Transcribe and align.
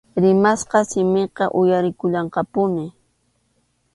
Rimasqa 0.23 0.79
simiqa 0.91 1.45
uyarikullanqapuni. 1.59 2.85